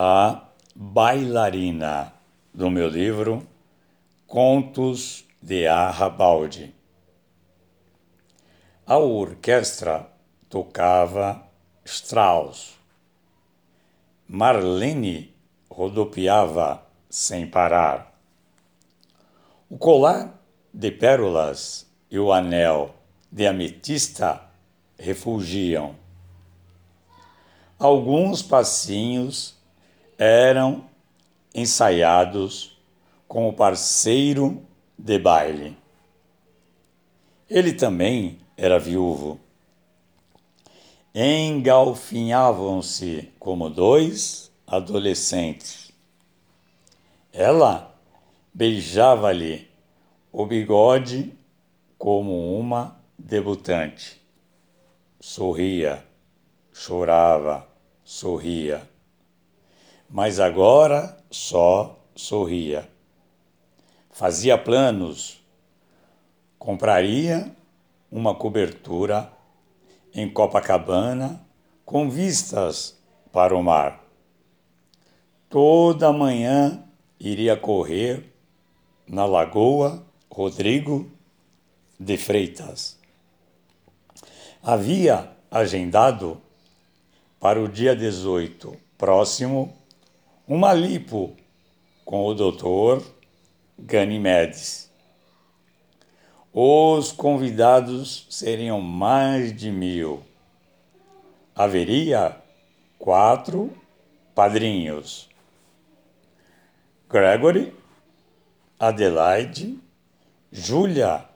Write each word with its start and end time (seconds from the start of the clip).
a 0.00 0.46
bailarina 0.76 2.12
do 2.54 2.70
meu 2.70 2.86
livro 2.86 3.44
Contos 4.28 5.24
de 5.42 5.66
Arrabalde. 5.66 6.72
A 8.86 8.96
orquestra 8.96 10.08
tocava 10.48 11.42
Strauss. 11.84 12.76
Marlene 14.28 15.34
rodopiava 15.68 16.80
sem 17.10 17.50
parar. 17.50 18.16
O 19.68 19.76
colar 19.76 20.40
de 20.72 20.92
pérolas 20.92 21.90
e 22.08 22.20
o 22.20 22.32
anel 22.32 22.94
de 23.32 23.48
ametista 23.48 24.48
refugiam. 24.96 25.96
Alguns 27.76 28.44
passinhos 28.44 29.57
eram 30.18 30.84
ensaiados 31.54 32.76
com 33.28 33.48
o 33.48 33.52
parceiro 33.52 34.60
de 34.98 35.16
baile. 35.18 35.78
Ele 37.48 37.72
também 37.72 38.40
era 38.56 38.80
viúvo. 38.80 39.38
Engalfinhavam-se 41.14 43.32
como 43.38 43.70
dois 43.70 44.50
adolescentes. 44.66 45.92
Ela 47.32 47.96
beijava-lhe 48.52 49.70
o 50.32 50.44
bigode 50.44 51.32
como 51.96 52.58
uma 52.58 53.00
debutante. 53.16 54.20
Sorria, 55.20 56.04
chorava, 56.72 57.68
sorria. 58.04 58.97
Mas 60.08 60.40
agora 60.40 61.16
só 61.30 61.98
sorria. 62.14 62.88
Fazia 64.10 64.56
planos. 64.56 65.40
Compraria 66.58 67.54
uma 68.10 68.34
cobertura 68.34 69.30
em 70.14 70.28
Copacabana 70.28 71.40
com 71.84 72.08
vistas 72.08 72.98
para 73.30 73.54
o 73.54 73.62
mar. 73.62 74.02
Toda 75.48 76.12
manhã 76.12 76.82
iria 77.20 77.56
correr 77.56 78.32
na 79.06 79.24
Lagoa 79.24 80.04
Rodrigo 80.30 81.10
de 81.98 82.16
Freitas. 82.16 82.98
Havia 84.62 85.30
agendado 85.50 86.40
para 87.40 87.60
o 87.62 87.68
dia 87.68 87.94
18 87.94 88.76
próximo 88.98 89.74
uma 90.48 90.72
lipo 90.72 91.36
com 92.06 92.24
o 92.24 92.32
doutor 92.32 93.04
Ganimedes. 93.78 94.90
Os 96.50 97.12
convidados 97.12 98.26
seriam 98.30 98.80
mais 98.80 99.54
de 99.54 99.70
mil. 99.70 100.22
Haveria 101.54 102.34
quatro 102.98 103.70
padrinhos: 104.34 105.28
Gregory, 107.10 107.76
Adelaide, 108.80 109.78
Júlia 110.50 111.28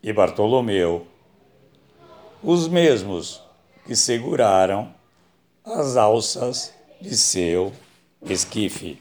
e 0.00 0.12
Bartolomeu, 0.12 1.08
os 2.40 2.68
mesmos 2.68 3.42
que 3.84 3.96
seguraram 3.96 4.94
as 5.64 5.96
alças 5.96 6.72
de 7.00 7.16
seu 7.16 7.72
is 8.22 8.44
key. 8.44 9.00